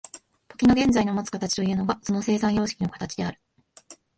[0.47, 3.39] 時の現在のもつ形というのがその生産様式の形である。